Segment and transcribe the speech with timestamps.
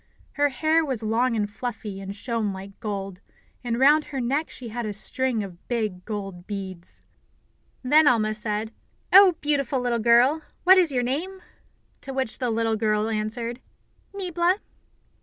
[0.31, 3.21] Her hair was long and fluffy, and shone like gold,
[3.63, 7.03] and round her neck she had a string of big, gold beads.
[7.83, 8.73] Then Alma said,
[9.13, 11.43] "Oh, beautiful little girl, what is your name?"
[12.01, 13.61] To which the little girl answered:
[14.11, 14.57] "Niebla."